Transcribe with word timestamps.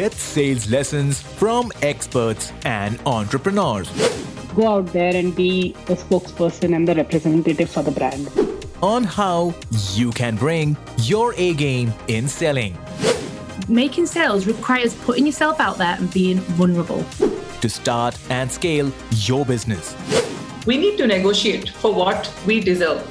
Get 0.00 0.14
sales 0.14 0.70
lessons 0.70 1.20
from 1.20 1.70
experts 1.82 2.54
and 2.64 2.98
entrepreneurs. 3.04 3.90
Go 4.56 4.66
out 4.66 4.86
there 4.94 5.14
and 5.14 5.36
be 5.36 5.72
the 5.84 5.94
spokesperson 5.94 6.74
and 6.74 6.88
the 6.88 6.94
representative 6.94 7.68
for 7.68 7.82
the 7.82 7.90
brand. 7.90 8.30
On 8.80 9.04
how 9.04 9.54
you 9.92 10.10
can 10.12 10.36
bring 10.36 10.74
your 11.00 11.34
A 11.36 11.52
game 11.52 11.92
in 12.08 12.28
selling. 12.28 12.78
Making 13.68 14.06
sales 14.06 14.46
requires 14.46 14.94
putting 14.94 15.26
yourself 15.26 15.60
out 15.60 15.76
there 15.76 15.96
and 15.98 16.10
being 16.14 16.38
vulnerable. 16.56 17.04
To 17.60 17.68
start 17.68 18.16
and 18.30 18.50
scale 18.50 18.90
your 19.16 19.44
business. 19.44 19.94
We 20.64 20.78
need 20.78 20.96
to 20.96 21.06
negotiate 21.06 21.68
for 21.68 21.92
what 21.92 22.32
we 22.46 22.60
deserve. 22.60 23.04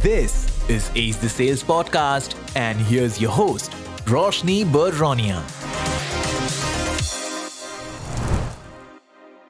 This 0.00 0.48
is 0.70 0.90
Ace 0.94 1.18
the 1.18 1.28
Sales 1.28 1.62
Podcast, 1.62 2.34
and 2.56 2.80
here's 2.80 3.20
your 3.20 3.32
host, 3.32 3.70
Roshni 4.06 4.64
Baronia. 4.64 5.42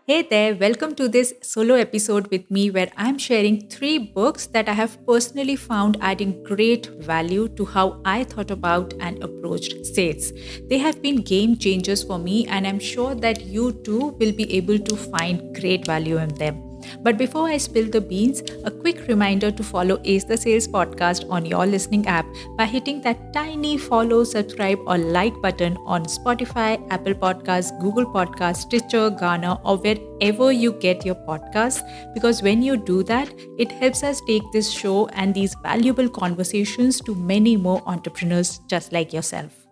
Hey 0.07 0.23
there, 0.23 0.55
welcome 0.55 0.95
to 0.95 1.09
this 1.09 1.35
solo 1.43 1.75
episode 1.75 2.29
with 2.29 2.51
me 2.51 2.71
where 2.71 2.91
I'm 2.97 3.19
sharing 3.19 3.69
three 3.69 3.99
books 3.99 4.47
that 4.47 4.67
I 4.71 4.73
have 4.73 4.97
personally 5.07 5.57
found 5.57 5.99
adding 6.01 6.43
great 6.43 6.87
value 7.05 7.49
to 7.49 7.67
how 7.67 8.01
I 8.07 8.25
thought 8.25 8.51
about 8.51 8.95
and 8.99 9.23
approached 9.23 9.85
sales. 9.85 10.33
They 10.71 10.79
have 10.79 11.03
been 11.03 11.17
game 11.17 11.59
changers 11.59 12.03
for 12.03 12.19
me, 12.19 12.47
and 12.47 12.67
I'm 12.67 12.79
sure 12.79 13.15
that 13.15 13.43
you 13.43 13.73
too 13.73 14.17
will 14.19 14.33
be 14.33 14.51
able 14.55 14.79
to 14.79 14.97
find 14.97 15.55
great 15.55 15.85
value 15.85 16.17
in 16.17 16.35
them. 16.37 16.66
But 17.03 17.19
before 17.19 17.49
I 17.49 17.57
spill 17.57 17.89
the 17.91 18.01
beans, 18.01 18.43
a 18.65 18.71
quick 18.71 19.07
reminder 19.09 19.51
to 19.51 19.63
follow 19.63 20.01
Ace 20.05 20.25
the 20.25 20.37
Sales 20.37 20.69
podcast 20.69 21.29
on 21.31 21.45
your 21.45 21.67
listening 21.67 22.07
app 22.07 22.27
by 22.57 22.67
hitting 22.67 23.01
that 23.03 23.33
tiny 23.33 23.77
follow, 23.79 24.25
subscribe, 24.25 24.79
or 24.87 24.99
like 24.99 25.41
button 25.41 25.77
on 25.87 26.05
Spotify, 26.05 26.85
Apple 26.91 27.15
Podcasts, 27.15 27.79
Google 27.81 28.07
Podcasts, 28.07 28.63
Stitcher, 28.69 29.11
Gaana, 29.11 29.61
or 29.65 29.77
wherever 29.79 30.53
you 30.53 30.73
get 30.73 31.05
your 31.05 31.15
podcasts. 31.15 31.83
Because 32.15 32.43
when 32.43 32.63
you 32.63 32.77
do 32.77 33.03
that, 33.05 33.33
it 33.59 33.71
helps 33.73 34.03
us 34.03 34.21
take 34.27 34.43
this 34.53 34.71
show 34.71 35.09
and 35.09 35.35
these 35.35 35.55
valuable 35.63 36.09
conversations 36.09 37.01
to 37.01 37.15
many 37.15 37.57
more 37.57 37.83
entrepreneurs 37.87 38.61
just 38.69 38.93
like 38.93 39.13
yourself. 39.13 39.67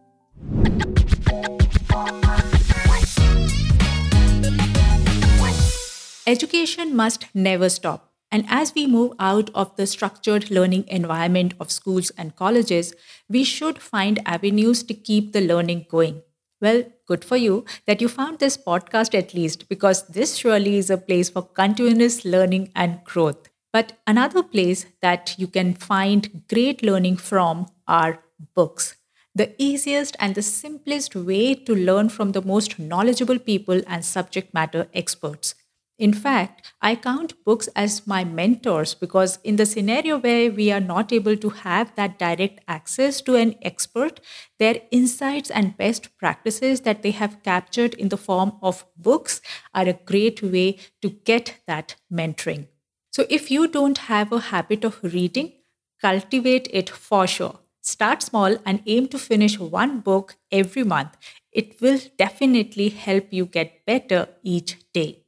Education 6.27 6.97
must 6.97 7.27
never 7.35 7.69
stop. 7.69 8.13
And 8.33 8.47
as 8.49 8.75
we 8.75 8.87
move 8.87 9.13
out 9.19 9.51
of 9.55 9.77
the 9.77 9.87
structured 9.87 10.51
learning 10.51 10.85
environment 10.89 11.55
of 11.61 11.71
schools 11.71 12.11
and 12.17 12.35
colleges, 12.35 12.95
we 13.29 13.45
should 13.45 13.79
find 13.79 14.21
avenues 14.27 14.83
to 14.85 14.95
keep 14.95 15.33
the 15.33 15.41
learning 15.41 15.87
going. 15.91 16.23
Well, 16.61 16.85
good 17.07 17.25
for 17.25 17.37
you 17.37 17.65
that 17.87 18.01
you 18.01 18.09
found 18.09 18.39
this 18.39 18.57
podcast 18.57 19.15
at 19.15 19.35
least, 19.35 19.69
because 19.69 20.07
this 20.09 20.37
surely 20.37 20.79
is 20.79 20.89
a 20.89 20.97
place 20.97 21.29
for 21.29 21.43
continuous 21.43 22.25
learning 22.25 22.73
and 22.75 23.05
growth. 23.05 23.51
But 23.73 23.99
another 24.07 24.43
place 24.43 24.87
that 25.03 25.35
you 25.37 25.47
can 25.47 25.75
find 25.75 26.43
great 26.49 26.83
learning 26.83 27.19
from 27.19 27.67
are 27.87 28.23
books. 28.55 28.97
The 29.35 29.55
easiest 29.59 30.17
and 30.19 30.35
the 30.35 30.43
simplest 30.43 31.15
way 31.15 31.55
to 31.55 31.75
learn 31.75 32.09
from 32.09 32.33
the 32.33 32.43
most 32.43 32.79
knowledgeable 32.79 33.39
people 33.39 33.83
and 33.87 34.05
subject 34.05 34.55
matter 34.55 34.89
experts. 34.95 35.55
In 35.97 36.13
fact, 36.13 36.73
I 36.83 36.97
count 36.97 37.45
books 37.45 37.69
as 37.77 38.05
my 38.07 38.25
mentors 38.25 38.95
because, 38.95 39.39
in 39.45 39.57
the 39.57 39.65
scenario 39.67 40.19
where 40.19 40.51
we 40.51 40.73
are 40.73 40.81
not 40.81 41.13
able 41.13 41.37
to 41.37 41.51
have 41.51 41.95
that 41.95 42.19
direct 42.19 42.61
access 42.67 43.21
to 43.23 43.37
an 43.37 43.55
expert, 43.63 44.19
their 44.59 44.83
insights 44.91 45.51
and 45.51 45.77
best 45.77 46.17
practices 46.19 46.81
that 46.81 47.03
they 47.03 47.13
have 47.13 47.43
captured 47.45 47.95
in 47.95 48.09
the 48.09 48.17
form 48.17 48.53
of 48.61 48.85
books 48.97 49.41
are 49.73 49.89
a 49.89 49.93
great 49.93 50.43
way 50.43 50.79
to 51.01 51.11
get 51.11 51.61
that 51.69 51.95
mentoring. 52.13 52.67
So, 53.13 53.25
if 53.31 53.51
you 53.51 53.69
don't 53.69 53.99
have 53.99 54.33
a 54.33 54.41
habit 54.41 54.85
of 54.85 54.99
reading, 55.03 55.53
cultivate 56.01 56.67
it 56.73 56.91
for 56.91 57.27
sure. 57.29 57.61
Start 57.83 58.23
small 58.23 58.57
and 58.67 58.83
aim 58.87 59.07
to 59.09 59.19
finish 59.19 59.59
one 59.61 60.01
book 60.01 60.37
every 60.51 60.83
month. 60.83 61.17
It 61.53 61.81
will 61.81 62.01
definitely 62.19 62.89
help 62.89 63.29
you 63.31 63.47
get 63.47 63.85
better 63.87 64.29
each 64.43 64.77
day. 64.93 65.24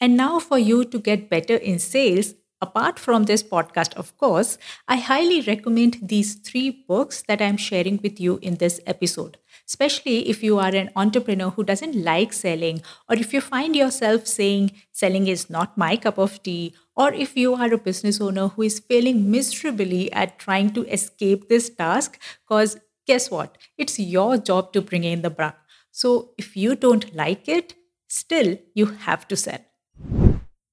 And 0.00 0.16
now, 0.16 0.38
for 0.38 0.58
you 0.58 0.84
to 0.84 0.98
get 0.98 1.30
better 1.30 1.56
in 1.56 1.78
sales, 1.78 2.34
apart 2.60 2.98
from 2.98 3.24
this 3.24 3.42
podcast, 3.42 3.94
of 3.94 4.16
course, 4.18 4.58
I 4.88 4.96
highly 4.96 5.40
recommend 5.42 5.98
these 6.02 6.34
three 6.34 6.70
books 6.88 7.22
that 7.28 7.42
I'm 7.42 7.56
sharing 7.56 7.98
with 8.02 8.20
you 8.20 8.38
in 8.42 8.56
this 8.56 8.80
episode. 8.86 9.38
Especially 9.66 10.28
if 10.28 10.42
you 10.42 10.58
are 10.58 10.74
an 10.74 10.90
entrepreneur 10.96 11.50
who 11.50 11.64
doesn't 11.64 11.96
like 11.96 12.32
selling, 12.32 12.82
or 13.08 13.16
if 13.16 13.32
you 13.32 13.40
find 13.40 13.74
yourself 13.74 14.26
saying 14.26 14.72
selling 14.92 15.26
is 15.26 15.50
not 15.50 15.76
my 15.76 15.96
cup 15.96 16.18
of 16.18 16.42
tea, 16.42 16.74
or 16.94 17.12
if 17.12 17.36
you 17.36 17.54
are 17.54 17.72
a 17.72 17.78
business 17.78 18.20
owner 18.20 18.48
who 18.48 18.62
is 18.62 18.78
failing 18.78 19.30
miserably 19.30 20.12
at 20.12 20.38
trying 20.38 20.72
to 20.74 20.84
escape 20.86 21.48
this 21.48 21.68
task, 21.70 22.18
because 22.46 22.78
guess 23.06 23.30
what? 23.30 23.58
It's 23.76 23.98
your 23.98 24.36
job 24.38 24.72
to 24.74 24.82
bring 24.82 25.04
in 25.04 25.22
the 25.22 25.30
buck. 25.30 25.58
So 25.90 26.32
if 26.38 26.56
you 26.56 26.76
don't 26.76 27.14
like 27.14 27.48
it, 27.48 27.74
still 28.08 28.56
you 28.74 28.86
have 28.86 29.26
to 29.28 29.36
sell. 29.36 29.65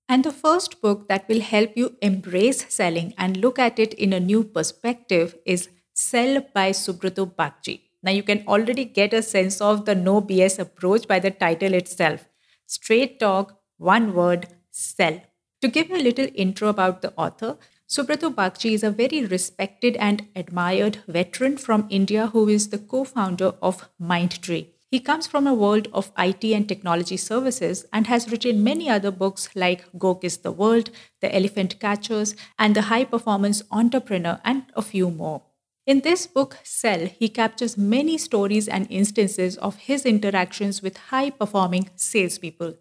And 0.09 0.23
the 0.23 0.31
first 0.31 0.81
book 0.81 1.07
that 1.07 1.27
will 1.27 1.41
help 1.41 1.71
you 1.75 1.95
embrace 2.01 2.65
selling 2.73 3.13
and 3.17 3.37
look 3.37 3.57
at 3.57 3.79
it 3.79 3.93
in 3.93 4.13
a 4.13 4.19
new 4.19 4.43
perspective 4.43 5.35
is 5.45 5.69
Sell 5.93 6.41
by 6.53 6.71
Subroto 6.71 7.33
Bagchi. 7.33 7.81
Now, 8.01 8.11
you 8.11 8.23
can 8.23 8.43
already 8.47 8.83
get 8.83 9.13
a 9.13 9.21
sense 9.21 9.61
of 9.61 9.85
the 9.85 9.95
no 9.95 10.21
BS 10.21 10.59
approach 10.59 11.07
by 11.07 11.19
the 11.19 11.31
title 11.31 11.73
itself. 11.73 12.25
Straight 12.65 13.19
talk, 13.19 13.59
one 13.77 14.13
word, 14.13 14.47
sell. 14.71 15.21
To 15.61 15.67
give 15.69 15.89
a 15.89 15.97
little 15.97 16.27
intro 16.35 16.67
about 16.67 17.01
the 17.01 17.13
author, 17.15 17.57
Subroto 17.87 18.33
Bagchi 18.33 18.73
is 18.73 18.83
a 18.83 18.91
very 18.91 19.23
respected 19.23 19.95
and 19.97 20.27
admired 20.35 20.97
veteran 21.07 21.57
from 21.57 21.87
India 21.89 22.27
who 22.27 22.49
is 22.49 22.69
the 22.69 22.79
co 22.79 23.05
founder 23.05 23.53
of 23.61 23.87
Mindtree. 24.01 24.72
He 24.93 24.99
comes 24.99 25.25
from 25.25 25.47
a 25.47 25.55
world 25.55 25.87
of 25.91 26.11
IT 26.19 26.43
and 26.43 26.69
technology 26.69 27.17
services 27.17 27.83
and 27.91 28.05
has 28.05 28.29
written 28.29 28.63
many 28.63 28.91
other 28.91 29.09
books 29.09 29.49
like 29.55 29.85
Go 29.97 30.13
Kiss 30.13 30.37
the 30.37 30.51
World, 30.51 30.91
The 31.19 31.35
Elephant 31.35 31.79
Catchers, 31.79 32.35
and 32.59 32.75
The 32.75 32.83
High 32.83 33.05
Performance 33.05 33.63
Entrepreneur, 33.71 34.39
and 34.45 34.65
a 34.75 34.83
few 34.83 35.09
more. 35.09 35.41
In 35.87 36.01
this 36.01 36.27
book, 36.27 36.59
Sell, 36.61 37.07
he 37.07 37.27
captures 37.27 37.75
many 37.75 38.19
stories 38.19 38.67
and 38.67 38.85
instances 38.91 39.57
of 39.57 39.77
his 39.77 40.05
interactions 40.05 40.83
with 40.83 40.97
high 41.09 41.31
performing 41.31 41.89
salespeople. 41.95 42.75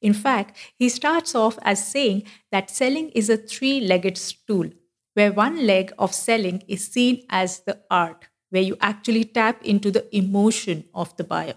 In 0.00 0.14
fact, 0.14 0.56
he 0.76 0.88
starts 0.88 1.34
off 1.34 1.58
as 1.62 1.84
saying 1.84 2.22
that 2.52 2.70
selling 2.70 3.08
is 3.16 3.28
a 3.28 3.36
three 3.36 3.80
legged 3.80 4.16
stool, 4.16 4.70
where 5.14 5.32
one 5.32 5.66
leg 5.66 5.92
of 5.98 6.14
selling 6.14 6.62
is 6.68 6.86
seen 6.86 7.24
as 7.28 7.58
the 7.66 7.80
art, 7.90 8.28
where 8.50 8.62
you 8.62 8.76
actually 8.80 9.24
tap 9.24 9.62
into 9.64 9.90
the 9.90 10.04
emotion 10.16 10.84
of 10.94 11.16
the 11.16 11.24
buyer. 11.24 11.54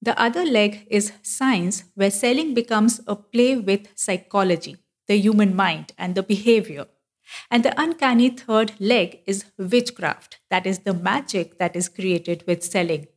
The 0.00 0.20
other 0.20 0.44
leg 0.44 0.86
is 0.88 1.12
science, 1.22 1.84
where 1.94 2.10
selling 2.10 2.54
becomes 2.54 3.00
a 3.06 3.16
play 3.16 3.56
with 3.56 3.88
psychology, 3.96 4.76
the 5.08 5.16
human 5.16 5.56
mind, 5.56 5.92
and 5.98 6.14
the 6.14 6.22
behavior. 6.22 6.86
And 7.50 7.64
the 7.64 7.78
uncanny 7.80 8.30
third 8.30 8.72
leg 8.78 9.20
is 9.26 9.44
witchcraft, 9.58 10.38
that 10.50 10.66
is 10.66 10.80
the 10.80 10.94
magic 10.94 11.58
that 11.58 11.76
is 11.76 11.88
created 11.88 12.44
with 12.46 12.62
selling. 12.62 13.08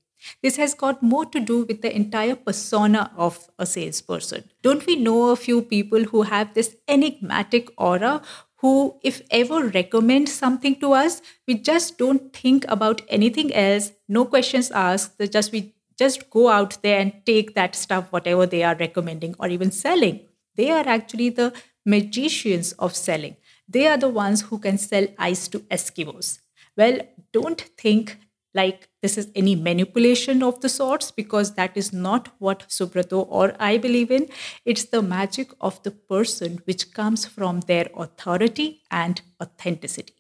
This 0.44 0.58
has 0.58 0.74
got 0.74 1.02
more 1.02 1.26
to 1.26 1.40
do 1.40 1.66
with 1.66 1.82
the 1.82 1.96
entire 1.96 2.36
persona 2.36 3.12
of 3.16 3.50
a 3.58 3.66
salesperson. 3.66 4.50
Don't 4.62 4.86
we 4.86 4.96
know 4.96 5.30
a 5.30 5.36
few 5.36 5.62
people 5.62 6.04
who 6.04 6.24
have 6.24 6.54
this 6.54 6.76
enigmatic 6.88 7.70
aura 7.78 8.22
who, 8.62 8.96
if 9.04 9.22
ever 9.32 9.68
recommend 9.68 10.30
something 10.30 10.76
to 10.80 10.94
us, 10.94 11.22
we 11.48 11.56
just 11.56 11.98
don't 11.98 12.32
think 12.32 12.66
about 12.68 13.02
anything 13.10 13.54
else, 13.54 13.92
no 14.08 14.26
questions 14.26 14.72
asked, 14.72 15.20
just 15.32 15.52
we 15.52 15.74
just 15.98 16.30
go 16.30 16.50
out 16.50 16.82
there 16.82 17.00
and 17.00 17.14
take 17.26 17.54
that 17.56 17.76
stuff, 17.76 18.12
whatever 18.12 18.46
they 18.46 18.64
are 18.64 18.76
recommending 18.76 19.36
or 19.40 19.48
even 19.48 19.72
selling. 19.72 20.20
They 20.56 20.70
are 20.72 20.88
actually 20.88 21.30
the 21.30 21.54
magicians 21.86 22.74
of 22.74 22.96
selling. 22.96 23.36
They 23.68 23.88
are 23.88 23.98
the 23.98 24.10
ones 24.10 24.42
who 24.42 24.60
can 24.60 24.78
sell 24.78 25.08
ice 25.18 25.48
to 25.50 25.60
Eskimos. 25.60 26.40
Well, 26.78 27.00
don't 27.32 27.62
think 27.62 28.18
like 28.54 28.90
this 29.02 29.18
is 29.18 29.30
any 29.36 29.56
manipulation 29.56 30.44
of 30.44 30.60
the 30.62 30.70
sorts 30.70 31.12
because 31.12 31.56
that 31.56 31.76
is 31.76 31.94
not 31.94 32.30
what 32.40 32.68
Subroto 32.70 33.26
or 33.30 33.56
I 33.60 33.78
believe 33.78 34.12
in. 34.12 34.28
It's 34.66 34.86
the 34.86 35.02
magic 35.02 35.52
of 35.62 35.82
the 35.84 35.92
person 35.92 36.62
which 36.66 36.94
comes 36.94 37.26
from 37.26 37.62
their 37.62 37.90
authority 37.96 38.82
and 38.92 39.22
authenticity. 39.42 40.16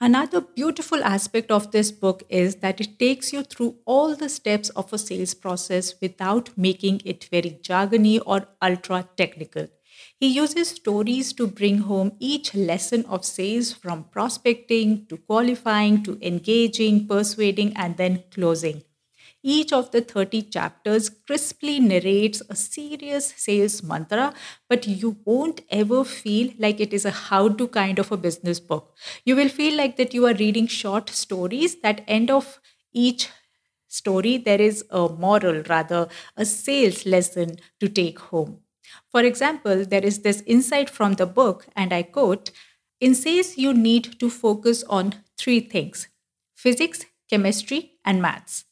Another 0.00 0.40
beautiful 0.40 1.04
aspect 1.04 1.52
of 1.52 1.70
this 1.70 1.92
book 1.92 2.24
is 2.28 2.56
that 2.56 2.80
it 2.80 2.98
takes 2.98 3.32
you 3.32 3.44
through 3.44 3.76
all 3.84 4.16
the 4.16 4.28
steps 4.28 4.68
of 4.70 4.92
a 4.92 4.98
sales 4.98 5.32
process 5.32 5.94
without 6.02 6.50
making 6.58 7.00
it 7.04 7.28
very 7.30 7.60
jargony 7.62 8.20
or 8.26 8.48
ultra 8.60 9.08
technical. 9.16 9.68
He 10.22 10.28
uses 10.28 10.68
stories 10.68 11.32
to 11.32 11.48
bring 11.48 11.78
home 11.78 12.12
each 12.20 12.54
lesson 12.54 13.04
of 13.06 13.24
sales 13.24 13.72
from 13.72 14.04
prospecting 14.04 15.06
to 15.06 15.16
qualifying 15.16 16.04
to 16.04 16.16
engaging, 16.22 17.08
persuading, 17.08 17.72
and 17.74 17.96
then 17.96 18.22
closing. 18.30 18.84
Each 19.42 19.72
of 19.72 19.90
the 19.90 20.00
30 20.00 20.42
chapters 20.42 21.10
crisply 21.10 21.80
narrates 21.80 22.40
a 22.48 22.54
serious 22.54 23.34
sales 23.36 23.82
mantra, 23.82 24.32
but 24.68 24.86
you 24.86 25.16
won't 25.24 25.62
ever 25.70 26.04
feel 26.04 26.52
like 26.56 26.78
it 26.78 26.92
is 26.92 27.04
a 27.04 27.10
how 27.10 27.48
to 27.48 27.66
kind 27.66 27.98
of 27.98 28.12
a 28.12 28.16
business 28.16 28.60
book. 28.60 28.96
You 29.24 29.34
will 29.34 29.48
feel 29.48 29.76
like 29.76 29.96
that 29.96 30.14
you 30.14 30.24
are 30.28 30.34
reading 30.34 30.68
short 30.68 31.10
stories 31.10 31.80
that 31.80 32.04
end 32.06 32.30
of 32.30 32.60
each 32.92 33.28
story 33.88 34.36
there 34.36 34.60
is 34.60 34.84
a 34.90 35.08
moral 35.08 35.64
rather 35.68 36.08
a 36.36 36.44
sales 36.44 37.04
lesson 37.06 37.56
to 37.80 37.88
take 37.88 38.20
home 38.20 38.60
for 39.12 39.22
example 39.22 39.84
there 39.84 40.04
is 40.04 40.20
this 40.20 40.42
insight 40.46 40.90
from 40.90 41.14
the 41.14 41.26
book 41.26 41.66
and 41.76 41.92
i 41.92 42.02
quote 42.02 42.50
in 43.00 43.14
sales 43.14 43.56
you 43.56 43.72
need 43.74 44.18
to 44.18 44.30
focus 44.30 44.82
on 44.84 45.14
three 45.38 45.60
things 45.60 46.08
physics 46.54 47.04
chemistry 47.30 47.92
and 48.04 48.22
maths 48.22 48.64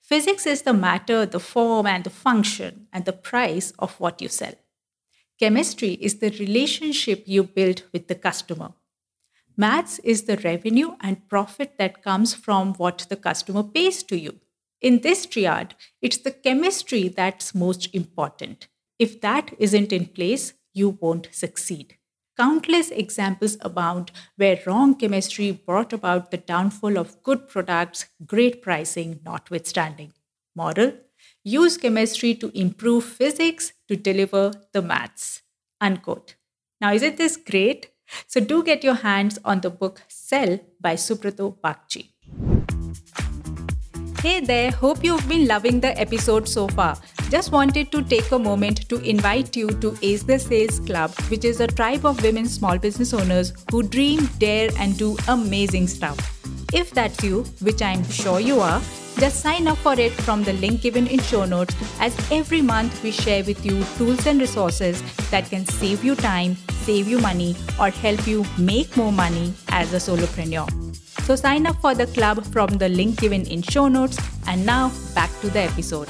physics 0.00 0.46
is 0.46 0.62
the 0.62 0.78
matter 0.86 1.26
the 1.26 1.40
form 1.40 1.86
and 1.86 2.04
the 2.04 2.16
function 2.24 2.86
and 2.92 3.04
the 3.04 3.18
price 3.30 3.72
of 3.78 4.00
what 4.00 4.22
you 4.22 4.28
sell 4.28 4.54
chemistry 5.38 5.92
is 6.08 6.18
the 6.18 6.30
relationship 6.38 7.22
you 7.26 7.42
build 7.42 7.82
with 7.92 8.08
the 8.08 8.14
customer 8.14 8.72
Maths 9.60 9.98
is 10.04 10.22
the 10.22 10.36
revenue 10.36 10.92
and 11.00 11.28
profit 11.28 11.78
that 11.78 12.00
comes 12.04 12.32
from 12.32 12.74
what 12.74 13.06
the 13.08 13.16
customer 13.16 13.64
pays 13.64 14.04
to 14.04 14.16
you. 14.16 14.38
In 14.80 15.00
this 15.00 15.26
triad, 15.26 15.74
it's 16.00 16.18
the 16.18 16.30
chemistry 16.30 17.08
that's 17.08 17.56
most 17.56 17.92
important. 17.92 18.68
If 18.98 19.20
that 19.20 19.52
isn't 19.58 19.92
in 19.92 20.06
place, 20.06 20.54
you 20.74 20.98
won't 21.00 21.28
succeed. 21.32 21.96
Countless 22.36 22.90
examples 22.90 23.56
abound 23.60 24.12
where 24.36 24.60
wrong 24.64 24.94
chemistry 24.94 25.50
brought 25.50 25.92
about 25.92 26.30
the 26.30 26.36
downfall 26.36 26.96
of 26.96 27.22
good 27.22 27.48
products, 27.48 28.06
great 28.24 28.62
pricing 28.62 29.20
notwithstanding. 29.24 30.12
Moral 30.54 30.92
Use 31.44 31.76
chemistry 31.76 32.34
to 32.34 32.50
improve 32.58 33.04
physics 33.04 33.72
to 33.88 33.96
deliver 33.96 34.52
the 34.72 34.82
maths. 34.82 35.42
Unquote. 35.80 36.34
Now, 36.80 36.92
isn't 36.92 37.16
this 37.16 37.36
great? 37.36 37.90
So 38.26 38.40
do 38.40 38.62
get 38.62 38.84
your 38.84 38.94
hands 38.94 39.38
on 39.44 39.60
the 39.60 39.70
book 39.70 40.02
Sell 40.08 40.60
by 40.80 40.94
Subroto 40.94 41.56
Bagchi. 41.60 42.10
Hey 44.20 44.40
there, 44.40 44.72
hope 44.72 45.04
you've 45.04 45.28
been 45.28 45.46
loving 45.46 45.78
the 45.78 45.96
episode 45.96 46.48
so 46.48 46.66
far. 46.66 46.98
Just 47.30 47.52
wanted 47.52 47.92
to 47.92 48.02
take 48.02 48.32
a 48.32 48.38
moment 48.38 48.88
to 48.88 48.96
invite 49.02 49.56
you 49.56 49.68
to 49.68 49.96
Ace 50.02 50.24
the 50.24 50.40
Sales 50.40 50.80
Club, 50.80 51.12
which 51.28 51.44
is 51.44 51.60
a 51.60 51.68
tribe 51.68 52.04
of 52.04 52.20
women 52.20 52.48
small 52.48 52.78
business 52.78 53.14
owners 53.14 53.52
who 53.70 53.84
dream, 53.84 54.28
dare, 54.38 54.70
and 54.76 54.98
do 54.98 55.16
amazing 55.28 55.86
stuff. 55.86 56.18
If 56.72 56.90
that's 56.90 57.22
you, 57.22 57.44
which 57.60 57.80
I'm 57.80 58.02
sure 58.10 58.40
you 58.40 58.58
are, 58.58 58.80
just 59.20 59.40
sign 59.40 59.68
up 59.68 59.78
for 59.78 59.94
it 59.94 60.10
from 60.10 60.42
the 60.42 60.54
link 60.54 60.80
given 60.80 61.06
in 61.06 61.20
show 61.20 61.44
notes 61.44 61.76
as 62.00 62.16
every 62.32 62.60
month 62.60 63.00
we 63.04 63.12
share 63.12 63.44
with 63.44 63.64
you 63.64 63.84
tools 63.98 64.26
and 64.26 64.40
resources 64.40 65.00
that 65.30 65.48
can 65.48 65.64
save 65.64 66.02
you 66.02 66.16
time, 66.16 66.56
save 66.82 67.06
you 67.06 67.20
money, 67.20 67.54
or 67.78 67.90
help 67.90 68.26
you 68.26 68.44
make 68.58 68.96
more 68.96 69.12
money 69.12 69.54
as 69.68 69.94
a 69.94 69.98
solopreneur. 69.98 70.87
So 71.28 71.36
sign 71.36 71.66
up 71.66 71.76
for 71.82 71.94
the 71.94 72.06
club 72.06 72.42
from 72.46 72.78
the 72.78 72.88
link 72.88 73.20
given 73.20 73.46
in 73.46 73.60
show 73.60 73.86
notes. 73.86 74.18
And 74.46 74.64
now 74.64 74.90
back 75.14 75.28
to 75.42 75.50
the 75.50 75.60
episode. 75.60 76.08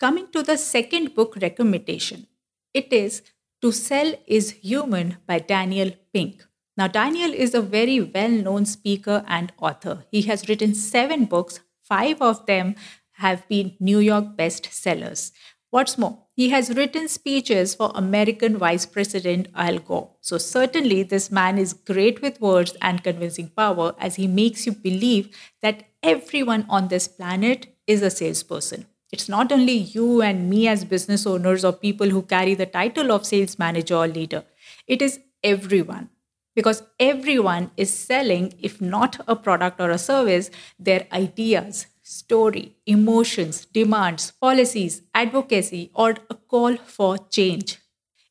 Coming 0.00 0.26
to 0.32 0.42
the 0.42 0.56
second 0.56 1.14
book 1.14 1.36
recommendation, 1.40 2.26
it 2.74 2.92
is 2.92 3.22
To 3.60 3.70
Sell 3.70 4.14
is 4.26 4.50
Human 4.62 5.18
by 5.28 5.38
Daniel 5.38 5.92
Pink. 6.12 6.44
Now, 6.76 6.88
Daniel 6.88 7.32
is 7.32 7.54
a 7.54 7.62
very 7.62 8.00
well 8.00 8.30
known 8.30 8.64
speaker 8.64 9.24
and 9.28 9.52
author. 9.60 10.06
He 10.10 10.22
has 10.22 10.48
written 10.48 10.74
seven 10.74 11.26
books, 11.26 11.60
five 11.84 12.20
of 12.20 12.46
them 12.46 12.74
have 13.12 13.46
been 13.46 13.76
New 13.78 14.00
York 14.00 14.36
bestsellers. 14.36 15.30
What's 15.70 15.96
more, 15.96 16.21
he 16.34 16.48
has 16.48 16.74
written 16.76 17.08
speeches 17.08 17.74
for 17.74 17.92
American 17.94 18.56
Vice 18.56 18.86
President 18.86 19.48
Al 19.54 19.78
Gore. 19.78 20.10
So, 20.20 20.38
certainly, 20.38 21.02
this 21.02 21.30
man 21.30 21.58
is 21.58 21.74
great 21.74 22.22
with 22.22 22.40
words 22.40 22.74
and 22.80 23.04
convincing 23.04 23.48
power 23.48 23.94
as 23.98 24.16
he 24.16 24.26
makes 24.26 24.64
you 24.66 24.72
believe 24.72 25.36
that 25.60 25.84
everyone 26.02 26.64
on 26.68 26.88
this 26.88 27.06
planet 27.06 27.66
is 27.86 28.02
a 28.02 28.10
salesperson. 28.10 28.86
It's 29.12 29.28
not 29.28 29.52
only 29.52 29.74
you 29.74 30.22
and 30.22 30.48
me 30.48 30.66
as 30.68 30.86
business 30.86 31.26
owners 31.26 31.64
or 31.64 31.72
people 31.72 32.08
who 32.08 32.22
carry 32.22 32.54
the 32.54 32.66
title 32.66 33.12
of 33.12 33.26
sales 33.26 33.58
manager 33.58 33.96
or 33.96 34.08
leader, 34.08 34.44
it 34.86 35.02
is 35.02 35.20
everyone 35.44 36.08
because 36.54 36.82
everyone 36.98 37.70
is 37.76 37.92
selling, 37.92 38.54
if 38.58 38.80
not 38.80 39.20
a 39.26 39.36
product 39.36 39.80
or 39.80 39.90
a 39.90 39.98
service, 39.98 40.50
their 40.78 41.06
ideas, 41.12 41.86
story, 42.02 42.76
emotions, 42.86 43.66
demands, 43.66 44.32
policies, 44.40 45.02
advocacy, 45.14 45.90
or 45.94 46.16
a 46.30 46.34
call 46.34 46.76
for 46.76 47.18
change. 47.18 47.78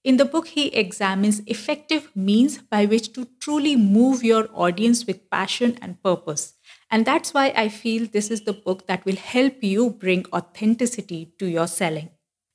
In 0.03 0.17
the 0.17 0.25
book, 0.25 0.47
he 0.47 0.67
examines 0.67 1.41
effective 1.45 2.09
means 2.15 2.57
by 2.57 2.85
which 2.85 3.13
to 3.13 3.27
truly 3.39 3.75
move 3.75 4.23
your 4.23 4.49
audience 4.53 5.05
with 5.05 5.29
passion 5.29 5.77
and 5.81 6.01
purpose. 6.03 6.53
And 6.89 7.05
that's 7.05 7.33
why 7.33 7.53
I 7.55 7.69
feel 7.69 8.07
this 8.07 8.31
is 8.31 8.41
the 8.41 8.53
book 8.53 8.87
that 8.87 9.05
will 9.05 9.15
help 9.15 9.63
you 9.63 9.91
bring 9.91 10.25
authenticity 10.33 11.33
to 11.39 11.45
your 11.45 11.67
selling. 11.67 12.09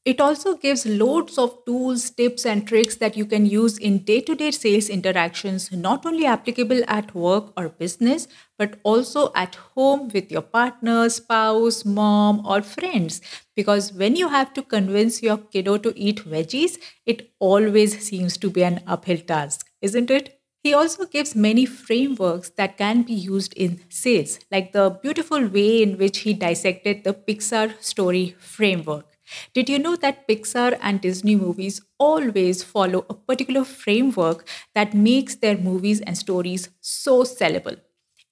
It 0.07 0.21
also 0.21 0.57
gives 0.57 0.87
loads 0.87 1.37
of 1.37 1.65
tools, 1.65 2.11
tips, 2.11 2.47
and 2.47 2.65
tricks 2.65 2.95
that 2.99 3.17
you 3.17 3.27
can 3.27 3.45
use 3.45 3.77
in 3.77 4.05
day 4.05 4.21
to 4.21 4.37
day 4.37 4.53
sales 4.53 4.89
interactions, 4.89 5.73
not 5.73 6.07
only 6.07 6.25
applicable 6.27 6.83
at 6.87 7.13
work 7.13 7.53
or 7.57 7.71
business, 7.71 8.29
but 8.57 8.79
also 8.85 9.33
at 9.35 9.57
home 9.57 10.09
with 10.15 10.31
your 10.31 10.43
partner, 10.43 11.09
spouse, 11.09 11.85
mom, 11.85 12.47
or 12.47 12.63
friends. 12.63 13.21
Because 13.57 13.93
when 13.93 14.15
you 14.15 14.29
have 14.29 14.55
to 14.55 14.63
convince 14.63 15.25
your 15.25 15.39
kiddo 15.39 15.77
to 15.79 15.93
eat 15.97 16.25
veggies, 16.25 16.79
it 17.05 17.33
always 17.41 17.99
seems 18.07 18.37
to 18.37 18.49
be 18.49 18.63
an 18.63 18.85
uphill 18.87 19.19
task, 19.19 19.67
isn't 19.83 20.09
it? 20.09 20.39
He 20.63 20.73
also 20.73 21.07
gives 21.07 21.35
many 21.35 21.67
frameworks 21.67 22.51
that 22.51 22.79
can 22.79 23.03
be 23.03 23.13
used 23.13 23.55
in 23.55 23.81
sales, 23.89 24.39
like 24.53 24.71
the 24.73 25.01
beautiful 25.03 25.49
way 25.49 25.83
in 25.83 25.99
which 25.99 26.19
he 26.19 26.33
dissected 26.33 27.03
the 27.03 27.13
Pixar 27.13 27.83
story 27.83 28.37
framework. 28.39 29.16
Did 29.55 29.69
you 29.69 29.79
know 29.79 29.97
that 29.97 30.29
Pixar 30.29 30.79
and 30.81 31.01
Disney 31.01 31.37
movies 31.37 31.81
always 31.99 32.63
follow 32.63 33.05
a 33.09 33.15
particular 33.15 33.65
framework 33.65 34.47
that 34.75 34.95
makes 34.95 35.35
their 35.37 35.57
movies 35.57 36.01
and 36.01 36.17
stories 36.17 36.69
so 36.81 37.23
sellable? 37.23 37.81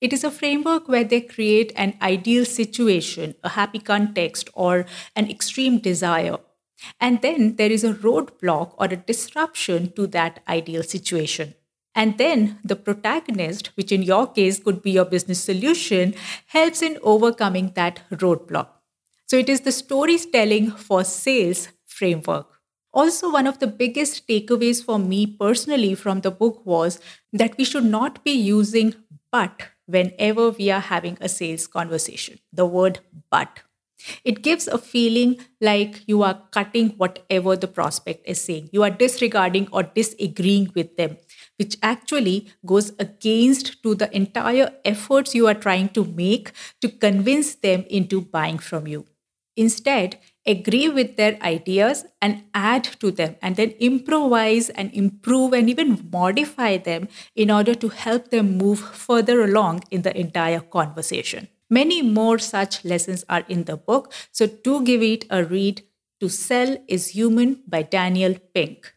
It 0.01 0.13
is 0.13 0.23
a 0.25 0.31
framework 0.31 0.89
where 0.89 1.05
they 1.05 1.21
create 1.21 1.73
an 1.77 1.95
ideal 2.03 2.45
situation, 2.45 3.35
a 3.43 3.51
happy 3.51 3.79
context, 3.79 4.51
or 4.53 4.87
an 5.17 5.31
extreme 5.31 5.79
desire. 5.79 6.39
And 7.01 7.23
then 7.23 7.57
there 7.57 7.71
is 7.71 7.85
a 7.85 7.95
roadblock 7.95 8.75
or 8.77 8.87
a 8.87 8.97
disruption 8.97 9.93
to 9.93 10.07
that 10.09 10.43
ideal 10.47 10.83
situation. 10.83 11.55
And 11.95 12.19
then 12.19 12.59
the 12.65 12.77
protagonist, 12.77 13.69
which 13.77 13.93
in 13.93 14.03
your 14.03 14.27
case 14.27 14.59
could 14.59 14.83
be 14.83 14.91
your 14.91 15.05
business 15.05 15.41
solution, 15.41 16.15
helps 16.47 16.83
in 16.83 16.99
overcoming 17.03 17.73
that 17.77 18.01
roadblock. 18.11 18.69
So 19.27 19.37
it 19.37 19.49
is 19.49 19.63
the 19.63 19.73
storytelling 19.73 20.71
for 20.73 21.05
sales 21.05 21.69
framework. 21.87 22.47
Also, 22.93 23.31
one 23.33 23.47
of 23.47 23.59
the 23.59 23.67
biggest 23.67 24.29
takeaways 24.29 24.85
for 24.85 24.99
me 24.99 25.27
personally 25.27 25.95
from 25.95 26.21
the 26.21 26.31
book 26.31 26.65
was 26.65 27.01
that 27.33 27.57
we 27.59 27.65
should 27.65 27.85
not 27.85 28.23
be 28.23 28.31
using 28.31 28.95
but 29.33 29.65
whenever 29.87 30.51
we 30.51 30.71
are 30.71 30.81
having 30.81 31.19
a 31.21 31.29
sales 31.29 31.67
conversation. 31.67 32.39
The 32.53 32.67
word 32.67 33.01
but. 33.31 33.61
It 34.25 34.43
gives 34.43 34.69
a 34.69 34.77
feeling 34.79 35.39
like 35.61 36.03
you 36.07 36.23
are 36.23 36.43
cutting 36.51 36.91
whatever 36.91 37.57
the 37.57 37.67
prospect 37.69 38.29
is 38.29 38.41
saying. 38.41 38.69
You 38.73 38.83
are 38.83 38.91
disregarding 38.91 39.69
or 39.73 39.83
disagreeing 39.83 40.71
with 40.75 40.97
them, 40.97 41.17
which 41.57 41.77
actually 41.83 42.51
goes 42.67 42.93
against 42.99 43.83
to 43.83 43.95
the 43.95 44.15
entire 44.15 44.71
efforts 44.85 45.35
you 45.35 45.47
are 45.47 45.55
trying 45.55 45.89
to 45.91 46.05
make 46.05 46.53
to 46.83 46.89
convince 46.89 47.55
them 47.55 47.85
into 47.89 48.21
buying 48.21 48.59
from 48.59 48.87
you. 48.87 49.07
Instead, 49.57 50.19
agree 50.47 50.89
with 50.89 51.17
their 51.17 51.39
ideas 51.43 52.05
and 52.21 52.43
add 52.55 52.85
to 52.85 53.11
them, 53.11 53.37
and 53.41 53.57
then 53.57 53.71
improvise 53.79 54.69
and 54.71 54.93
improve 54.93 55.53
and 55.53 55.71
even 55.71 56.09
modify 56.13 56.77
them 56.77 57.09
in 57.35 57.51
order 57.51 57.75
to 57.75 57.89
help 57.89 58.31
them 58.31 58.59
move 58.59 58.81
further 58.81 59.43
along 59.43 59.83
in 59.91 60.03
the 60.03 60.17
entire 60.19 60.61
conversation. 60.61 61.49
Many 61.71 62.03
more 62.03 62.39
such 62.39 62.85
lessons 62.85 63.25
are 63.29 63.45
in 63.49 63.65
the 63.65 63.77
book, 63.77 64.13
so 64.33 64.47
do 64.47 64.83
give 64.83 65.03
it 65.03 65.25
a 65.31 65.45
read. 65.45 65.83
To 66.21 66.29
Sell 66.29 66.79
is 66.89 67.09
Human 67.09 67.63
by 67.67 67.83
Daniel 67.83 68.37
Pink. 68.55 68.95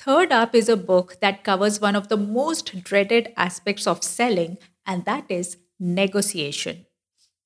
Third 0.00 0.32
up 0.32 0.54
is 0.54 0.68
a 0.68 0.76
book 0.76 1.18
that 1.20 1.44
covers 1.44 1.80
one 1.80 1.94
of 1.94 2.08
the 2.08 2.16
most 2.16 2.82
dreaded 2.82 3.32
aspects 3.36 3.86
of 3.86 4.02
selling, 4.02 4.58
and 4.86 5.04
that 5.04 5.26
is 5.28 5.58
negotiation. 5.78 6.86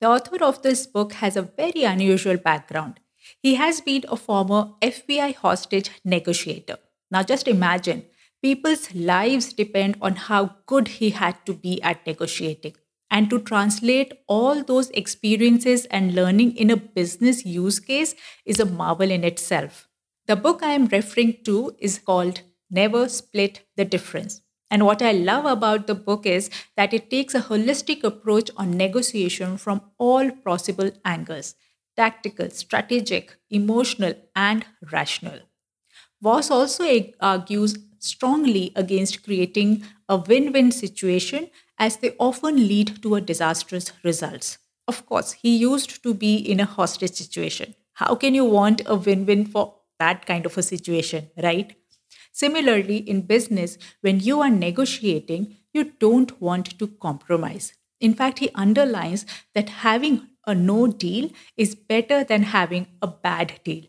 The 0.02 0.08
author 0.08 0.44
of 0.44 0.62
this 0.62 0.86
book 0.86 1.14
has 1.14 1.36
a 1.36 1.42
very 1.42 1.84
unusual 1.84 2.36
background. 2.36 2.98
He 3.40 3.54
has 3.54 3.80
been 3.80 4.04
a 4.08 4.16
former 4.16 4.72
FBI 4.82 5.36
hostage 5.36 5.90
negotiator. 6.04 6.78
Now, 7.10 7.22
just 7.22 7.46
imagine 7.46 8.06
People's 8.42 8.92
lives 8.92 9.52
depend 9.52 9.96
on 10.02 10.16
how 10.16 10.56
good 10.66 10.88
he 10.88 11.10
had 11.10 11.36
to 11.46 11.54
be 11.54 11.80
at 11.82 12.04
negotiating. 12.04 12.74
And 13.08 13.30
to 13.30 13.38
translate 13.38 14.14
all 14.26 14.64
those 14.64 14.90
experiences 14.90 15.84
and 15.86 16.16
learning 16.16 16.56
in 16.56 16.68
a 16.70 16.76
business 16.76 17.46
use 17.46 17.78
case 17.78 18.16
is 18.44 18.58
a 18.58 18.64
marvel 18.64 19.08
in 19.08 19.22
itself. 19.22 19.88
The 20.26 20.34
book 20.34 20.64
I 20.64 20.72
am 20.72 20.86
referring 20.86 21.44
to 21.44 21.76
is 21.78 22.00
called 22.00 22.42
Never 22.68 23.08
Split 23.08 23.64
the 23.76 23.84
Difference. 23.84 24.40
And 24.72 24.86
what 24.86 25.02
I 25.02 25.12
love 25.12 25.44
about 25.44 25.86
the 25.86 25.94
book 25.94 26.26
is 26.26 26.48
that 26.78 26.94
it 26.94 27.10
takes 27.10 27.34
a 27.34 27.42
holistic 27.42 28.02
approach 28.02 28.50
on 28.56 28.76
negotiation 28.76 29.58
from 29.58 29.82
all 29.98 30.30
possible 30.30 30.90
angles 31.04 31.54
tactical, 31.94 32.48
strategic, 32.48 33.36
emotional, 33.50 34.14
and 34.34 34.64
rational. 34.90 35.40
Voss 36.22 36.50
also 36.50 36.84
argues 37.20 37.76
strongly 37.98 38.72
against 38.76 39.22
creating 39.24 39.84
a 40.08 40.16
win 40.16 40.52
win 40.52 40.72
situation 40.72 41.50
as 41.78 41.98
they 41.98 42.14
often 42.18 42.56
lead 42.56 43.02
to 43.02 43.14
a 43.16 43.20
disastrous 43.20 43.92
results. 44.04 44.58
Of 44.88 45.04
course, 45.06 45.32
he 45.32 45.56
used 45.56 46.02
to 46.02 46.14
be 46.14 46.36
in 46.36 46.60
a 46.60 46.64
hostage 46.64 47.12
situation. 47.12 47.74
How 47.94 48.14
can 48.14 48.34
you 48.34 48.44
want 48.46 48.82
a 48.86 48.96
win 48.96 49.26
win 49.26 49.46
for 49.46 49.74
that 49.98 50.26
kind 50.26 50.46
of 50.46 50.56
a 50.58 50.62
situation, 50.62 51.30
right? 51.42 51.76
Similarly, 52.32 52.96
in 52.98 53.22
business, 53.22 53.78
when 54.00 54.20
you 54.20 54.40
are 54.40 54.50
negotiating, 54.50 55.56
you 55.72 55.92
don't 56.00 56.40
want 56.40 56.78
to 56.78 56.86
compromise. 56.88 57.74
In 58.00 58.14
fact, 58.14 58.40
he 58.40 58.50
underlines 58.54 59.26
that 59.54 59.68
having 59.68 60.28
a 60.46 60.54
no 60.54 60.86
deal 60.86 61.30
is 61.56 61.74
better 61.74 62.24
than 62.24 62.42
having 62.42 62.86
a 63.00 63.06
bad 63.06 63.60
deal. 63.64 63.84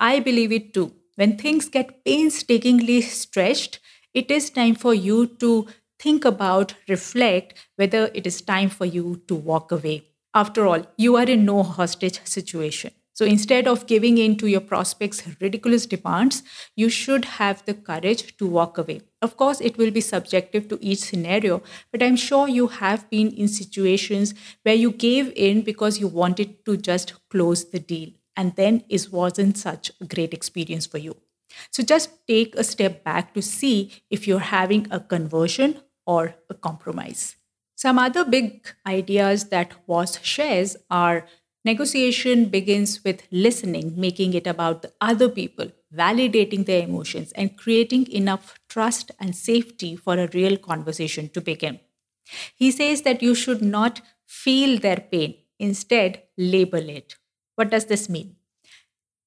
I 0.00 0.18
believe 0.18 0.50
it 0.52 0.74
too. 0.74 0.92
When 1.14 1.36
things 1.36 1.68
get 1.68 2.04
painstakingly 2.04 3.02
stretched, 3.02 3.78
it 4.14 4.30
is 4.30 4.50
time 4.50 4.74
for 4.74 4.94
you 4.94 5.26
to 5.26 5.68
think 5.98 6.24
about, 6.24 6.74
reflect 6.88 7.54
whether 7.76 8.10
it 8.14 8.26
is 8.26 8.40
time 8.40 8.68
for 8.68 8.84
you 8.84 9.22
to 9.28 9.34
walk 9.34 9.70
away. 9.70 10.08
After 10.34 10.66
all, 10.66 10.86
you 10.96 11.16
are 11.16 11.24
in 11.24 11.44
no 11.44 11.62
hostage 11.62 12.20
situation. 12.24 12.92
So 13.22 13.26
instead 13.26 13.68
of 13.68 13.86
giving 13.86 14.18
in 14.18 14.34
to 14.38 14.48
your 14.48 14.60
prospects' 14.60 15.22
ridiculous 15.40 15.86
demands, 15.86 16.42
you 16.74 16.88
should 16.88 17.24
have 17.24 17.64
the 17.66 17.74
courage 17.74 18.36
to 18.38 18.48
walk 18.48 18.78
away. 18.78 19.02
Of 19.20 19.36
course, 19.36 19.60
it 19.60 19.78
will 19.78 19.92
be 19.92 20.00
subjective 20.00 20.66
to 20.66 20.78
each 20.80 20.98
scenario, 20.98 21.62
but 21.92 22.02
I'm 22.02 22.16
sure 22.16 22.48
you 22.48 22.66
have 22.66 23.08
been 23.10 23.30
in 23.30 23.46
situations 23.46 24.34
where 24.64 24.74
you 24.74 24.90
gave 24.90 25.32
in 25.36 25.62
because 25.62 26.00
you 26.00 26.08
wanted 26.08 26.64
to 26.64 26.76
just 26.76 27.12
close 27.30 27.70
the 27.70 27.78
deal, 27.78 28.08
and 28.36 28.56
then 28.56 28.82
it 28.88 29.06
wasn't 29.12 29.56
such 29.56 29.92
a 30.00 30.04
great 30.04 30.34
experience 30.34 30.86
for 30.86 30.98
you. 30.98 31.16
So 31.70 31.84
just 31.84 32.26
take 32.26 32.56
a 32.56 32.64
step 32.64 33.04
back 33.04 33.34
to 33.34 33.40
see 33.40 33.92
if 34.10 34.26
you're 34.26 34.40
having 34.40 34.88
a 34.90 34.98
conversion 34.98 35.76
or 36.08 36.34
a 36.50 36.54
compromise. 36.54 37.36
Some 37.76 38.00
other 38.00 38.24
big 38.24 38.66
ideas 38.84 39.50
that 39.50 39.74
Voss 39.86 40.20
shares 40.22 40.76
are 40.90 41.26
Negotiation 41.64 42.46
begins 42.46 43.04
with 43.04 43.22
listening, 43.30 43.94
making 43.96 44.34
it 44.34 44.46
about 44.46 44.82
the 44.82 44.92
other 45.00 45.28
people, 45.28 45.70
validating 45.94 46.66
their 46.66 46.82
emotions, 46.82 47.32
and 47.32 47.56
creating 47.56 48.10
enough 48.10 48.58
trust 48.68 49.12
and 49.20 49.36
safety 49.36 49.94
for 49.94 50.18
a 50.18 50.28
real 50.34 50.56
conversation 50.56 51.28
to 51.28 51.40
begin. 51.40 51.78
He 52.56 52.70
says 52.70 53.02
that 53.02 53.22
you 53.22 53.34
should 53.34 53.62
not 53.62 54.00
feel 54.26 54.78
their 54.78 54.96
pain, 54.96 55.36
instead, 55.58 56.22
label 56.36 56.88
it. 56.88 57.16
What 57.54 57.70
does 57.70 57.84
this 57.86 58.08
mean? 58.08 58.36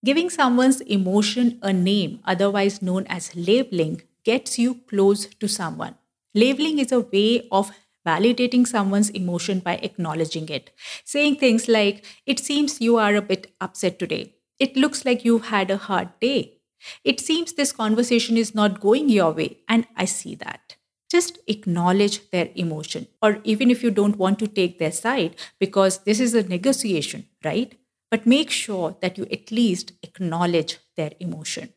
Giving 0.04 0.30
someone's 0.30 0.82
emotion 0.82 1.60
a 1.62 1.74
name, 1.74 2.20
otherwise 2.26 2.82
known 2.82 3.06
as 3.08 3.36
labeling, 3.36 4.04
gets 4.24 4.60
you 4.60 4.76
close 4.90 5.26
to 5.28 5.48
someone. 5.48 5.96
Labeling 6.34 6.80
is 6.80 6.92
a 6.92 7.00
way 7.00 7.48
of 7.52 7.72
validating 8.06 8.68
someone's 8.68 9.10
emotion 9.10 9.60
by 9.60 9.76
acknowledging 9.78 10.48
it. 10.50 10.72
Saying 11.04 11.38
things 11.38 11.68
like, 11.68 12.06
It 12.26 12.40
seems 12.40 12.82
you 12.82 12.98
are 12.98 13.16
a 13.16 13.22
bit 13.22 13.54
upset 13.62 14.00
today. 14.00 14.36
It 14.60 14.76
looks 14.78 15.06
like 15.06 15.26
you've 15.26 15.48
had 15.48 15.72
a 15.72 15.78
hard 15.78 16.10
day. 16.20 16.60
It 17.04 17.20
seems 17.20 17.54
this 17.54 17.72
conversation 17.72 18.38
is 18.38 18.54
not 18.54 18.80
going 18.80 19.10
your 19.10 19.32
way, 19.32 19.60
and 19.68 19.88
I 19.96 20.06
see 20.06 20.36
that. 20.36 20.76
Just 21.10 21.40
acknowledge 21.48 22.30
their 22.32 22.50
emotion, 22.56 23.08
or 23.22 23.40
even 23.44 23.72
if 23.72 23.84
you 23.84 23.92
don't 23.92 24.18
want 24.18 24.40
to 24.40 24.48
take 24.48 24.78
their 24.80 24.92
side, 24.92 25.36
because 25.60 26.00
this 26.04 26.20
is 26.20 26.34
a 26.34 26.44
negotiation, 26.48 27.28
right? 27.44 27.78
But 28.12 28.26
make 28.26 28.50
sure 28.50 28.98
that 29.02 29.18
you 29.18 29.26
at 29.32 29.52
least 29.52 29.94
acknowledge 30.04 30.78
their 30.96 31.12
emotion. 31.20 31.74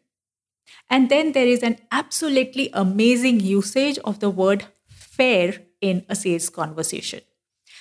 And 0.90 1.08
then 1.10 1.32
there 1.32 1.46
is 1.46 1.62
an 1.62 1.78
absolutely 1.90 2.70
amazing 2.72 3.40
usage 3.40 3.98
of 4.04 4.20
the 4.20 4.30
word 4.30 4.66
fair 4.88 5.60
in 5.80 6.04
a 6.08 6.16
sales 6.16 6.48
conversation. 6.48 7.20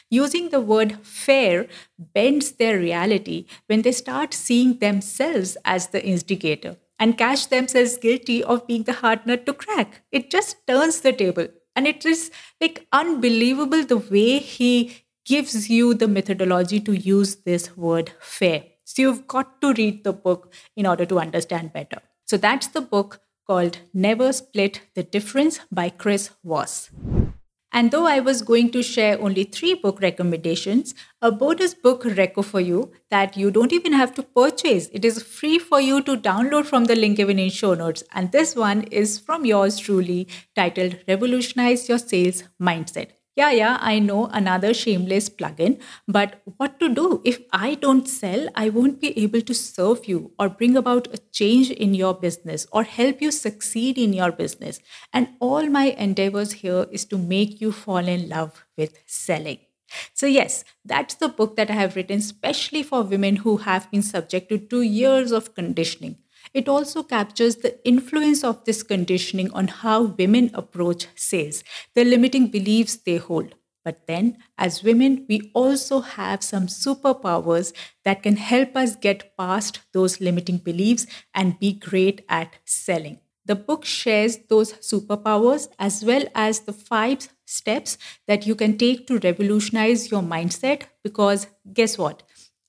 Using 0.09 0.49
the 0.49 0.61
word 0.61 1.05
fair 1.05 1.67
bends 1.97 2.51
their 2.53 2.77
reality 2.77 3.45
when 3.67 3.81
they 3.81 3.91
start 3.91 4.33
seeing 4.33 4.79
themselves 4.79 5.57
as 5.65 5.87
the 5.87 6.05
instigator 6.05 6.77
and 6.99 7.17
catch 7.17 7.49
themselves 7.49 7.97
guilty 7.97 8.43
of 8.43 8.65
being 8.67 8.83
the 8.83 8.93
hard 8.93 9.25
nut 9.25 9.45
to 9.45 9.53
crack. 9.53 10.01
It 10.11 10.31
just 10.31 10.65
turns 10.65 11.01
the 11.01 11.13
table. 11.13 11.47
And 11.75 11.85
it 11.85 12.05
is 12.05 12.31
like 12.59 12.87
unbelievable 12.91 13.83
the 13.83 13.97
way 13.97 14.39
he 14.39 15.03
gives 15.25 15.69
you 15.69 15.93
the 15.93 16.07
methodology 16.07 16.79
to 16.79 16.93
use 16.93 17.35
this 17.35 17.75
word 17.77 18.11
fair. 18.19 18.63
So 18.83 19.01
you've 19.01 19.27
got 19.27 19.61
to 19.61 19.73
read 19.73 20.03
the 20.03 20.13
book 20.13 20.53
in 20.75 20.87
order 20.87 21.05
to 21.05 21.19
understand 21.19 21.73
better. 21.73 22.01
So 22.25 22.37
that's 22.37 22.67
the 22.67 22.81
book 22.81 23.19
called 23.45 23.79
Never 23.93 24.31
Split 24.33 24.81
the 24.95 25.03
Difference 25.03 25.59
by 25.71 25.89
Chris 25.89 26.31
Voss. 26.43 26.89
And 27.73 27.91
though 27.91 28.07
I 28.07 28.21
was 28.21 28.41
going 28.41 28.71
to 28.71 28.81
share 28.81 29.21
only 29.21 29.43
three 29.43 29.73
book 29.73 30.01
recommendations, 30.01 30.95
a 31.21 31.31
bonus 31.31 31.73
book 31.73 32.03
reco 32.03 32.43
for 32.43 32.61
you 32.61 32.91
that 33.11 33.35
you 33.35 33.51
don't 33.51 33.73
even 33.73 33.93
have 33.93 34.13
to 34.15 34.23
purchase. 34.23 34.89
It 34.93 35.03
is 35.03 35.21
free 35.21 35.59
for 35.59 35.81
you 35.81 36.01
to 36.03 36.15
download 36.15 36.65
from 36.65 36.85
the 36.85 36.95
link 36.95 37.17
given 37.17 37.37
in 37.39 37.49
show 37.49 37.73
notes. 37.73 38.03
And 38.13 38.31
this 38.31 38.55
one 38.55 38.83
is 38.83 39.19
from 39.19 39.45
yours 39.45 39.77
truly, 39.77 40.27
titled 40.55 40.97
Revolutionize 41.07 41.89
Your 41.89 41.99
Sales 41.99 42.43
Mindset. 42.61 43.16
Yeah, 43.37 43.51
yeah, 43.51 43.77
I 43.81 43.99
know 43.99 44.25
another 44.33 44.73
shameless 44.73 45.29
plugin, 45.29 45.79
but 46.07 46.41
what 46.57 46.79
to 46.79 46.89
do? 46.89 47.21
If 47.23 47.39
I 47.53 47.75
don't 47.75 48.07
sell, 48.07 48.49
I 48.55 48.69
won't 48.69 48.99
be 48.99 49.15
able 49.19 49.41
to 49.41 49.53
serve 49.53 50.07
you 50.07 50.31
or 50.39 50.49
bring 50.49 50.75
about 50.75 51.07
a 51.13 51.19
change 51.31 51.69
in 51.69 51.93
your 51.93 52.15
business 52.15 52.65
or 52.71 52.81
help 52.83 53.21
you 53.21 53.29
succeed 53.29 53.99
in 53.99 54.11
your 54.13 54.31
business. 54.31 54.79
And 55.13 55.29
all 55.39 55.67
my 55.69 55.85
endeavors 55.99 56.51
here 56.51 56.87
is 56.91 57.05
to 57.05 57.19
make 57.19 57.61
you 57.61 57.71
fall 57.71 58.07
in 58.07 58.27
love 58.27 58.65
with 58.75 58.97
selling. 59.05 59.59
So, 60.15 60.25
yes, 60.25 60.63
that's 60.83 61.13
the 61.15 61.29
book 61.29 61.55
that 61.57 61.69
I 61.69 61.73
have 61.73 61.95
written 61.95 62.21
specially 62.21 62.81
for 62.81 63.03
women 63.03 63.37
who 63.37 63.57
have 63.57 63.89
been 63.91 64.01
subjected 64.01 64.69
to 64.71 64.81
years 64.81 65.31
of 65.31 65.53
conditioning 65.53 66.17
it 66.53 66.67
also 66.67 67.03
captures 67.03 67.57
the 67.57 67.77
influence 67.87 68.43
of 68.43 68.63
this 68.65 68.83
conditioning 68.83 69.51
on 69.51 69.67
how 69.67 70.03
women 70.03 70.51
approach 70.53 71.07
sales, 71.15 71.63
the 71.95 72.03
limiting 72.03 72.47
beliefs 72.47 72.95
they 72.95 73.17
hold. 73.17 73.55
But 73.83 74.05
then, 74.05 74.37
as 74.57 74.83
women, 74.83 75.25
we 75.29 75.49
also 75.53 76.01
have 76.01 76.43
some 76.43 76.67
superpowers 76.67 77.71
that 78.03 78.21
can 78.21 78.35
help 78.35 78.75
us 78.75 78.95
get 78.97 79.35
past 79.37 79.79
those 79.93 80.19
limiting 80.19 80.57
beliefs 80.57 81.07
and 81.33 81.57
be 81.59 81.73
great 81.73 82.25
at 82.27 82.57
selling. 82.65 83.19
The 83.45 83.55
book 83.55 83.85
shares 83.85 84.39
those 84.49 84.73
superpowers 84.73 85.69
as 85.79 86.03
well 86.03 86.25
as 86.35 86.61
the 86.61 86.73
five 86.73 87.29
steps 87.45 87.97
that 88.27 88.45
you 88.45 88.55
can 88.55 88.77
take 88.77 89.07
to 89.07 89.19
revolutionize 89.19 90.11
your 90.11 90.21
mindset 90.21 90.83
because 91.01 91.47
guess 91.73 91.97
what? 91.97 92.23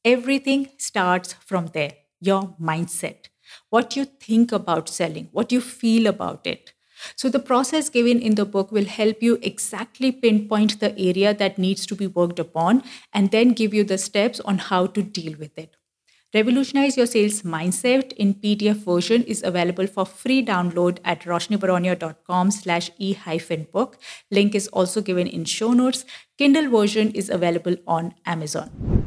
Everything 0.04 0.68
starts 0.78 1.32
from 1.34 1.66
there 1.74 1.92
your 2.20 2.54
mindset 2.60 3.27
what 3.70 3.96
you 3.96 4.04
think 4.04 4.52
about 4.52 4.88
selling, 4.88 5.28
what 5.32 5.52
you 5.52 5.60
feel 5.60 6.06
about 6.06 6.46
it. 6.46 6.72
So, 7.16 7.28
the 7.28 7.38
process 7.38 7.88
given 7.88 8.20
in 8.20 8.34
the 8.34 8.44
book 8.44 8.72
will 8.72 8.84
help 8.84 9.22
you 9.22 9.38
exactly 9.40 10.10
pinpoint 10.10 10.80
the 10.80 10.98
area 10.98 11.32
that 11.34 11.58
needs 11.58 11.86
to 11.86 11.94
be 11.94 12.06
worked 12.06 12.38
upon 12.38 12.82
and 13.12 13.30
then 13.30 13.52
give 13.52 13.72
you 13.72 13.84
the 13.84 13.98
steps 13.98 14.40
on 14.40 14.58
how 14.58 14.86
to 14.86 15.02
deal 15.02 15.36
with 15.38 15.56
it. 15.56 15.76
Revolutionize 16.34 16.98
Your 16.98 17.06
Sales 17.06 17.40
Mindset 17.40 18.12
in 18.12 18.34
PDF 18.34 18.84
version 18.84 19.22
is 19.24 19.42
available 19.42 19.86
for 19.86 20.04
free 20.04 20.44
download 20.44 20.98
at 21.02 21.22
roshnibaronia.com 21.22 22.50
slash 22.50 22.90
e-book. 22.98 23.96
Link 24.30 24.54
is 24.54 24.68
also 24.68 25.00
given 25.00 25.26
in 25.26 25.46
show 25.46 25.72
notes. 25.72 26.04
Kindle 26.36 26.68
version 26.68 27.12
is 27.12 27.30
available 27.30 27.76
on 27.86 28.14
Amazon. 28.26 28.97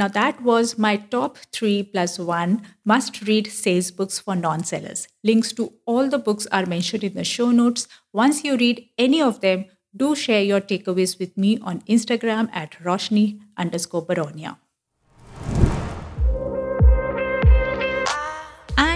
Now, 0.00 0.08
that 0.08 0.40
was 0.40 0.78
my 0.78 0.96
top 0.96 1.36
three 1.52 1.82
plus 1.82 2.18
one 2.18 2.62
must 2.86 3.20
read 3.26 3.48
sales 3.48 3.90
books 3.90 4.18
for 4.18 4.34
non 4.34 4.64
sellers. 4.64 5.08
Links 5.22 5.52
to 5.52 5.74
all 5.84 6.08
the 6.08 6.18
books 6.18 6.46
are 6.46 6.64
mentioned 6.64 7.04
in 7.04 7.12
the 7.12 7.22
show 7.22 7.50
notes. 7.50 7.86
Once 8.10 8.42
you 8.42 8.56
read 8.56 8.88
any 8.96 9.20
of 9.20 9.42
them, 9.42 9.66
Do 9.94 10.14
share 10.14 10.42
your 10.42 10.60
takeaways 10.60 11.18
with 11.18 11.36
me 11.36 11.58
on 11.60 11.80
Instagram 11.82 12.48
at 12.52 12.78
Roshni 12.88 13.40
underscore 13.58 14.06
Baronia. 14.06 14.56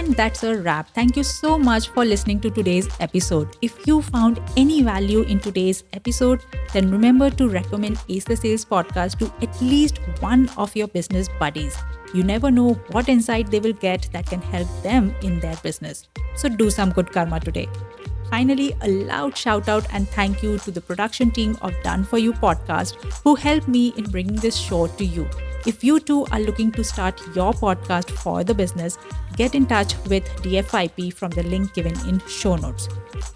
And 0.05 0.15
that's 0.15 0.43
a 0.43 0.61
wrap. 0.61 0.89
Thank 0.93 1.17
you 1.17 1.23
so 1.23 1.57
much 1.57 1.87
for 1.89 2.05
listening 2.05 2.39
to 2.41 2.51
today's 2.51 2.87
episode. 2.99 3.57
If 3.63 3.87
you 3.87 4.03
found 4.03 4.39
any 4.55 4.83
value 4.83 5.23
in 5.23 5.39
today's 5.39 5.83
episode, 5.93 6.43
then 6.73 6.91
remember 6.91 7.31
to 7.31 7.49
recommend 7.49 7.97
Ace 8.07 8.23
the 8.23 8.37
Sales 8.37 8.63
podcast 8.63 9.17
to 9.17 9.33
at 9.41 9.59
least 9.59 9.97
one 10.19 10.47
of 10.57 10.75
your 10.75 10.87
business 10.89 11.27
buddies. 11.39 11.75
You 12.13 12.23
never 12.23 12.51
know 12.51 12.73
what 12.91 13.09
insight 13.09 13.49
they 13.49 13.59
will 13.59 13.73
get 13.73 14.07
that 14.13 14.27
can 14.27 14.43
help 14.43 14.67
them 14.83 15.15
in 15.23 15.39
their 15.39 15.55
business. 15.63 16.07
So 16.35 16.49
do 16.49 16.69
some 16.69 16.91
good 16.91 17.11
karma 17.11 17.39
today. 17.39 17.67
Finally, 18.29 18.75
a 18.81 18.87
loud 18.87 19.35
shout 19.35 19.67
out 19.67 19.87
and 19.91 20.07
thank 20.09 20.43
you 20.43 20.59
to 20.59 20.69
the 20.69 20.81
production 20.81 21.31
team 21.31 21.57
of 21.63 21.73
Done 21.81 22.03
For 22.03 22.19
You 22.19 22.33
podcast 22.33 22.93
who 23.23 23.33
helped 23.33 23.67
me 23.67 23.91
in 23.97 24.03
bringing 24.11 24.35
this 24.35 24.55
show 24.55 24.85
to 24.85 25.03
you. 25.03 25.27
If 25.65 25.83
you 25.83 25.99
too 25.99 26.27
are 26.31 26.39
looking 26.39 26.71
to 26.73 26.83
start 26.83 27.19
your 27.35 27.51
podcast 27.51 28.11
for 28.11 28.43
the 28.43 28.53
business, 28.53 28.99
get 29.35 29.55
in 29.55 29.65
touch 29.65 29.95
with 30.05 30.23
DFIP 30.43 31.11
from 31.13 31.31
the 31.31 31.41
link 31.41 31.73
given 31.73 31.93
in 32.07 32.21
show 32.27 32.55
notes. 32.55 32.87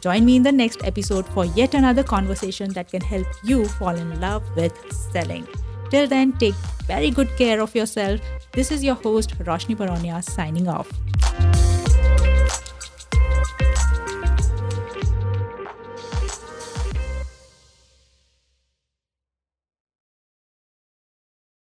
Join 0.01 0.25
me 0.25 0.36
in 0.36 0.43
the 0.43 0.51
next 0.51 0.83
episode 0.83 1.25
for 1.25 1.45
yet 1.45 1.74
another 1.74 2.03
conversation 2.03 2.71
that 2.74 2.91
can 2.91 3.01
help 3.01 3.25
you 3.43 3.65
fall 3.65 3.95
in 3.95 4.21
love 4.21 4.43
with 4.55 4.74
selling. 4.91 5.48
Till 5.89 6.07
then, 6.07 6.33
take 6.33 6.53
very 6.86 7.09
good 7.09 7.36
care 7.36 7.62
of 7.62 7.74
yourself. 7.74 8.21
This 8.51 8.71
is 8.71 8.83
your 8.83 8.95
host, 8.95 9.36
Roshni 9.39 9.75
Baronia, 9.75 10.24
signing 10.24 10.67
off. 10.67 10.88